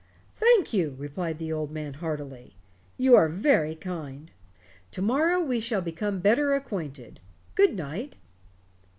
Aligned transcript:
"Thank 0.35 0.73
you," 0.73 0.95
replied 0.97 1.37
the 1.37 1.53
old 1.53 1.69
man 1.69 1.93
heartily. 1.93 2.55
"You 2.97 3.15
are 3.15 3.29
very 3.29 3.75
kind. 3.75 4.31
To 4.93 5.01
morrow 5.03 5.39
we 5.39 5.59
shall 5.59 5.81
become 5.81 6.21
better 6.21 6.55
acquainted. 6.55 7.19
Good 7.53 7.75
night." 7.75 8.17